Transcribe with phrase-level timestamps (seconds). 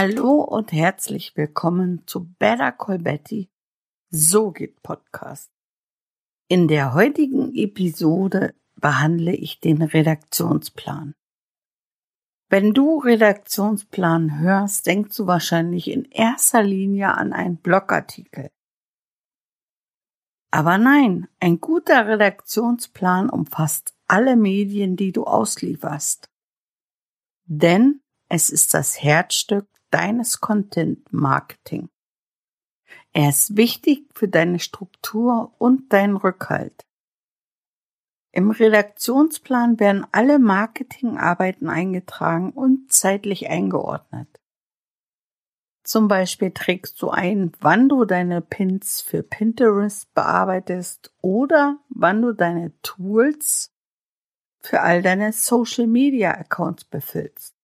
[0.00, 3.50] Hallo und herzlich willkommen zu Better Call Betty.
[4.10, 5.50] So geht Podcast.
[6.46, 11.14] In der heutigen Episode behandle ich den Redaktionsplan.
[12.48, 18.52] Wenn du Redaktionsplan hörst, denkst du wahrscheinlich in erster Linie an einen Blogartikel.
[20.52, 26.28] Aber nein, ein guter Redaktionsplan umfasst alle Medien, die du auslieferst.
[27.46, 31.88] Denn es ist das Herzstück deines Content Marketing.
[33.12, 36.86] Er ist wichtig für deine Struktur und deinen Rückhalt.
[38.30, 44.28] Im Redaktionsplan werden alle Marketingarbeiten eingetragen und zeitlich eingeordnet.
[45.82, 52.32] Zum Beispiel trägst du ein, wann du deine Pins für Pinterest bearbeitest oder wann du
[52.32, 53.72] deine Tools
[54.60, 57.57] für all deine Social Media Accounts befüllst.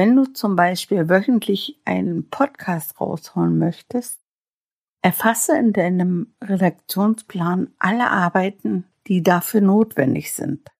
[0.00, 4.18] Wenn du zum Beispiel wöchentlich einen Podcast raushauen möchtest,
[5.02, 10.70] erfasse in deinem Redaktionsplan alle Arbeiten, die dafür notwendig sind.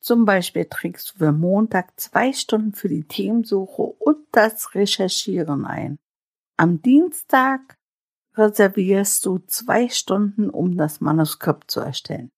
[0.00, 5.98] Zum Beispiel trägst du für Montag zwei Stunden für die Themensuche und das Recherchieren ein.
[6.56, 7.76] Am Dienstag
[8.34, 12.30] reservierst du zwei Stunden, um das Manuskript zu erstellen.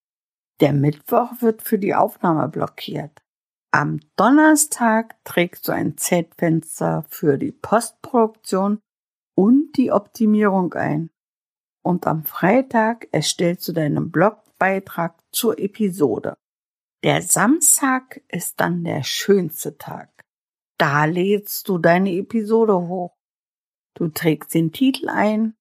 [0.59, 3.22] Der Mittwoch wird für die Aufnahme blockiert.
[3.75, 8.83] Am Donnerstag trägst du ein Zeitfenster für die Postproduktion
[9.34, 11.09] und die Optimierung ein.
[11.83, 16.37] Und am Freitag erstellst du deinen Blogbeitrag zur Episode.
[17.03, 20.11] Der Samstag ist dann der schönste Tag.
[20.77, 23.17] Da lädst du deine Episode hoch.
[23.95, 25.56] Du trägst den Titel ein,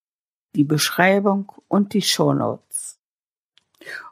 [0.53, 2.99] die Beschreibung und die Shownotes.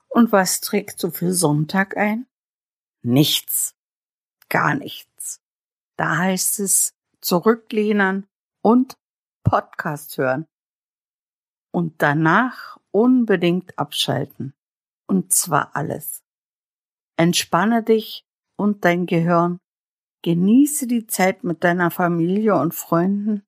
[0.08, 2.28] Und was trägst du für Sonntag ein?
[3.02, 3.76] Nichts
[4.50, 5.42] gar nichts.
[5.98, 8.28] Da heißt es zurücklehnen
[8.62, 8.98] und
[9.44, 10.46] Podcast hören.
[11.72, 14.54] Und danach unbedingt abschalten.
[15.08, 16.24] Und zwar alles.
[17.18, 18.26] Entspanne dich
[18.58, 19.60] und dein Gehirn.
[20.24, 23.44] Genieße die Zeit mit deiner Familie und Freunden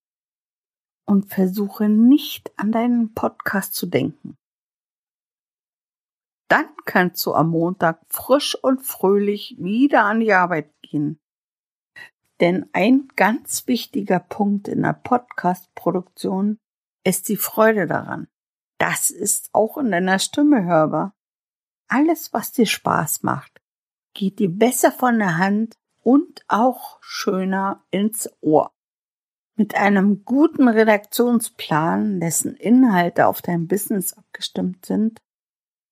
[1.06, 4.38] und versuche nicht an deinen Podcast zu denken.
[6.52, 11.18] Dann kannst du am Montag frisch und fröhlich wieder an die Arbeit gehen.
[12.42, 16.58] Denn ein ganz wichtiger Punkt in der Podcast-Produktion
[17.06, 18.28] ist die Freude daran.
[18.80, 21.16] Das ist auch in deiner Stimme hörbar.
[21.88, 23.62] Alles, was dir Spaß macht,
[24.14, 28.74] geht dir besser von der Hand und auch schöner ins Ohr.
[29.56, 35.22] Mit einem guten Redaktionsplan, dessen Inhalte auf dein Business abgestimmt sind,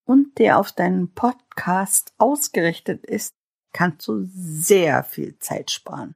[0.09, 3.35] und der auf deinen Podcast ausgerichtet ist,
[3.73, 6.15] kannst du sehr viel Zeit sparen.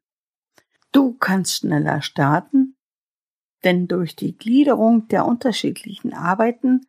[0.91, 2.75] Du kannst schneller starten,
[3.63, 6.87] denn durch die Gliederung der unterschiedlichen Arbeiten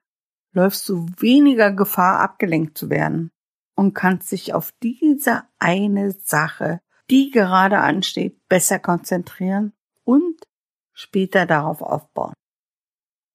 [0.53, 3.31] läufst du weniger Gefahr, abgelenkt zu werden
[3.77, 10.41] und kannst dich auf diese eine Sache, die gerade ansteht, besser konzentrieren und
[10.95, 12.33] später darauf aufbauen.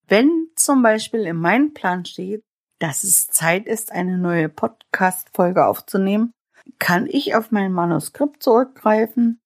[0.07, 2.44] Wenn zum Beispiel in meinem Plan steht,
[2.79, 6.31] dass es Zeit ist, eine neue Podcast-Folge aufzunehmen,
[6.79, 9.40] kann ich auf mein Manuskript zurückgreifen,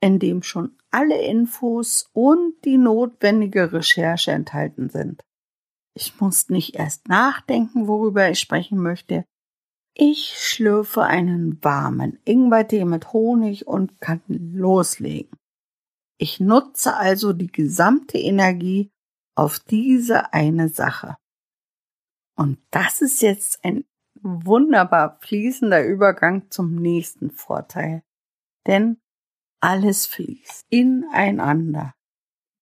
[0.00, 5.22] in dem schon alle Infos und die notwendige Recherche enthalten sind.
[5.94, 9.24] Ich muss nicht erst nachdenken, worüber ich sprechen möchte.
[9.94, 15.36] Ich schlürfe einen warmen Ingwertee mit Honig und kann loslegen.
[16.18, 18.90] Ich nutze also die gesamte Energie
[19.36, 21.16] auf diese eine Sache.
[22.40, 23.84] Und das ist jetzt ein
[24.22, 28.02] wunderbar fließender Übergang zum nächsten Vorteil.
[28.66, 28.98] Denn
[29.60, 31.94] alles fließt ineinander.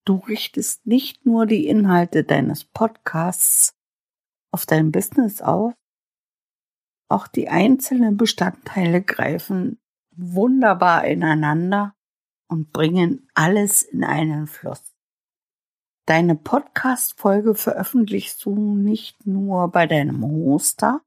[0.03, 3.73] Du richtest nicht nur die Inhalte deines Podcasts
[4.51, 5.73] auf dein Business auf,
[7.07, 9.79] auch die einzelnen Bestandteile greifen
[10.11, 11.95] wunderbar ineinander
[12.49, 14.88] und bringen alles in einen Fluss.
[16.09, 21.01] Deine Podcast-Folge veröffentlichst du nicht nur bei deinem Hoster,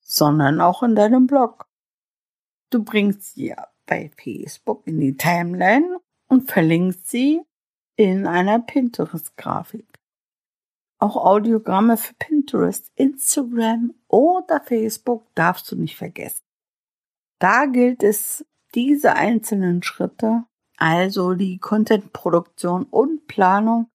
[0.00, 1.68] sondern auch in deinem Blog.
[2.70, 3.54] Du bringst sie
[3.84, 7.42] bei Facebook in die Timeline und verlinkst sie
[7.96, 10.00] in einer Pinterest-Grafik.
[10.98, 16.46] Auch Audiogramme für Pinterest, Instagram oder Facebook darfst du nicht vergessen.
[17.38, 20.46] Da gilt es, diese einzelnen Schritte
[20.82, 23.88] also die Contentproduktion und Planung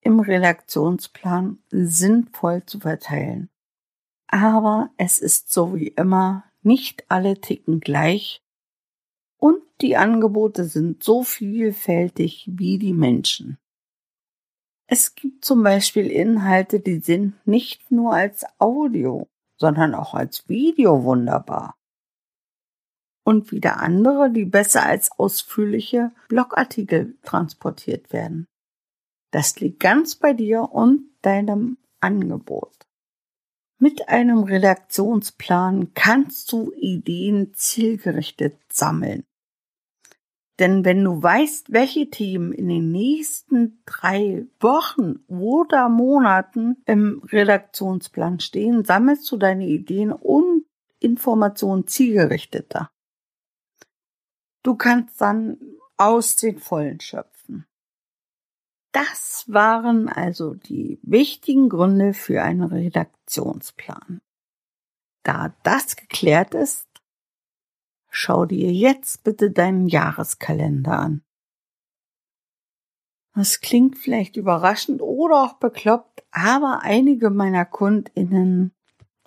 [0.00, 3.50] im Redaktionsplan sinnvoll zu verteilen.
[4.26, 8.42] Aber es ist so wie immer, nicht alle ticken gleich
[9.36, 13.58] Und die Angebote sind so vielfältig wie die Menschen.
[14.86, 19.28] Es gibt zum Beispiel Inhalte, die sind nicht nur als Audio,
[19.58, 21.76] sondern auch als Video wunderbar.
[23.24, 28.46] Und wieder andere, die besser als ausführliche Blogartikel transportiert werden.
[29.30, 32.86] Das liegt ganz bei dir und deinem Angebot.
[33.82, 39.24] Mit einem Redaktionsplan kannst du Ideen zielgerichtet sammeln.
[40.60, 48.38] Denn wenn du weißt, welche Themen in den nächsten drei Wochen oder Monaten im Redaktionsplan
[48.38, 50.64] stehen, sammelst du deine Ideen und
[51.00, 52.91] Informationen zielgerichteter.
[54.62, 55.58] Du kannst dann
[55.96, 57.66] aus den Vollen schöpfen.
[58.92, 64.20] Das waren also die wichtigen Gründe für einen Redaktionsplan.
[65.24, 66.86] Da das geklärt ist,
[68.10, 71.22] schau dir jetzt bitte deinen Jahreskalender an.
[73.34, 78.74] Das klingt vielleicht überraschend oder auch bekloppt, aber einige meiner Kundinnen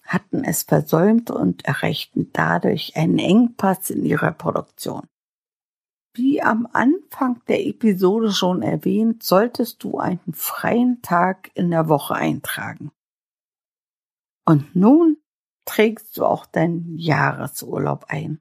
[0.04, 5.08] hatten es versäumt und erreichten dadurch einen Engpass in ihrer Produktion.
[6.18, 12.16] Wie am Anfang der Episode schon erwähnt, solltest du einen freien Tag in der Woche
[12.16, 12.92] eintragen.
[14.46, 15.18] Und nun
[15.66, 18.40] trägst du auch deinen Jahresurlaub ein.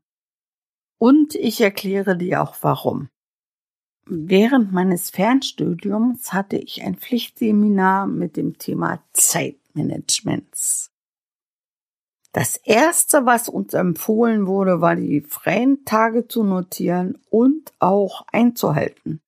[0.98, 3.08] Und ich erkläre dir auch warum.
[4.06, 10.93] Während meines Fernstudiums hatte ich ein Pflichtseminar mit dem Thema Zeitmanagements.
[12.34, 19.20] Das erste, was uns empfohlen wurde, war die freien Tage zu notieren und auch einzuhalten.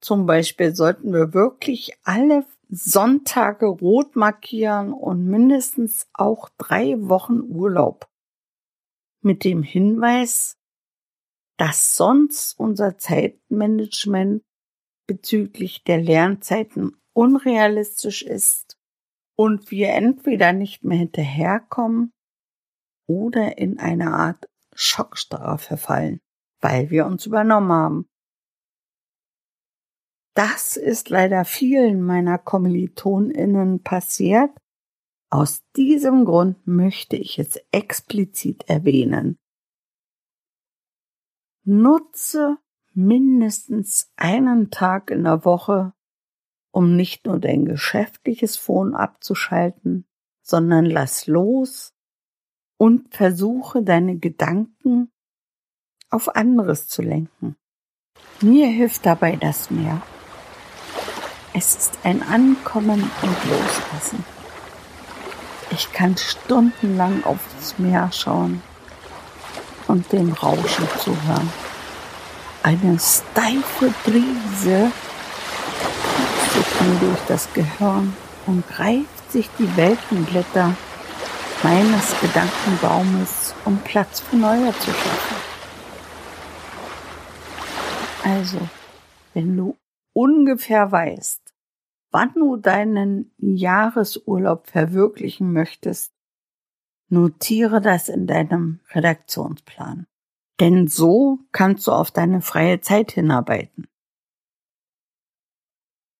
[0.00, 8.08] Zum Beispiel sollten wir wirklich alle Sonntage rot markieren und mindestens auch drei Wochen Urlaub.
[9.20, 10.56] Mit dem Hinweis,
[11.56, 14.44] dass sonst unser Zeitmanagement
[15.08, 18.78] bezüglich der Lernzeiten unrealistisch ist
[19.36, 22.12] und wir entweder nicht mehr hinterherkommen
[23.06, 26.20] oder in eine Art Schockstarre verfallen,
[26.60, 28.08] weil wir uns übernommen haben.
[30.34, 34.50] Das ist leider vielen meiner KommilitonInnen passiert.
[35.30, 39.36] Aus diesem Grund möchte ich es explizit erwähnen.
[41.64, 42.58] Nutze
[42.92, 45.92] mindestens einen Tag in der Woche
[46.74, 50.06] um nicht nur dein geschäftliches Phone abzuschalten,
[50.42, 51.94] sondern lass los
[52.76, 55.12] und versuche deine Gedanken
[56.10, 57.54] auf anderes zu lenken.
[58.40, 60.02] Mir hilft dabei das Meer.
[61.52, 64.24] Es ist ein Ankommen und Loslassen.
[65.70, 68.60] Ich kann stundenlang auf das Meer schauen
[69.86, 71.52] und dem Rauschen zuhören.
[72.64, 74.90] Eine steife Brise
[76.84, 78.14] mir durch das Gehirn
[78.46, 80.76] und greift sich die Weltenblätter
[81.62, 85.36] meines Gedankenbaumes, um Platz für neue zu schaffen.
[88.22, 88.58] Also,
[89.32, 89.76] wenn du
[90.12, 91.54] ungefähr weißt,
[92.10, 96.12] wann du deinen Jahresurlaub verwirklichen möchtest,
[97.08, 100.06] notiere das in deinem Redaktionsplan.
[100.60, 103.88] Denn so kannst du auf deine freie Zeit hinarbeiten.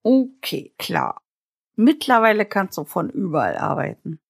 [0.05, 1.23] Okay, klar.
[1.77, 4.21] Mittlerweile kannst du von überall arbeiten.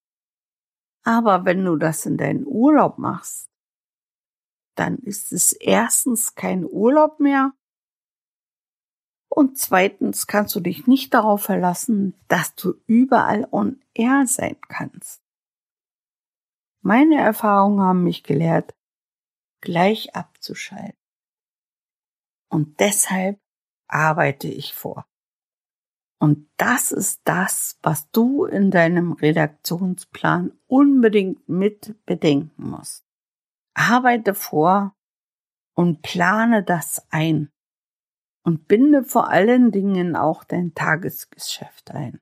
[1.03, 3.51] Aber wenn du das in deinen Urlaub machst,
[4.75, 7.53] dann ist es erstens kein Urlaub mehr
[9.35, 15.21] und zweitens kannst du dich nicht darauf verlassen, dass du überall on air sein kannst.
[16.81, 18.73] Meine Erfahrungen haben mich gelehrt,
[19.59, 20.97] gleich abzuschalten.
[22.49, 23.41] Und deshalb
[23.87, 25.05] arbeite ich vor.
[26.25, 33.05] Und das ist das, was du in deinem Redaktionsplan unbedingt mit bedenken musst.
[33.75, 34.95] Arbeite vor
[35.75, 37.51] und plane das ein
[38.43, 42.19] und binde vor allen Dingen auch dein Tagesgeschäft ein.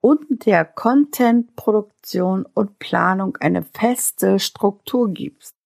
[0.00, 5.56] Und der Content-Produktion und Planung eine feste Struktur gibst.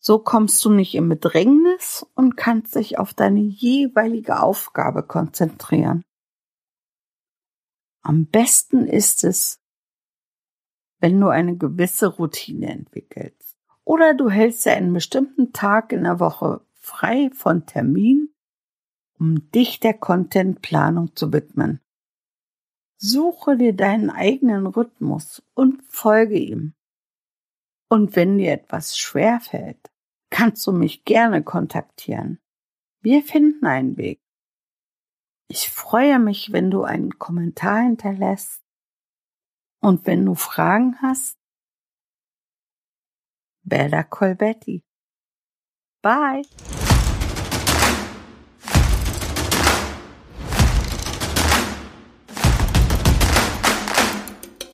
[0.00, 6.02] So kommst du nicht in Bedrängnis und kannst dich auf deine jeweilige Aufgabe konzentrieren.
[8.06, 9.60] Am besten ist es,
[11.00, 13.58] wenn du eine gewisse Routine entwickelst.
[13.82, 18.32] Oder du hältst dir einen bestimmten Tag in der Woche frei von Termin,
[19.18, 21.80] um dich der Contentplanung zu widmen.
[22.96, 26.74] Suche dir deinen eigenen Rhythmus und folge ihm.
[27.88, 29.90] Und wenn dir etwas schwerfällt,
[30.30, 32.38] kannst du mich gerne kontaktieren.
[33.00, 34.20] Wir finden einen Weg.
[35.86, 38.60] Ich freue mich, wenn du einen Kommentar hinterlässt
[39.80, 41.38] und wenn du Fragen hast.
[43.62, 44.82] Bella Colbetti.
[46.02, 46.42] Bye.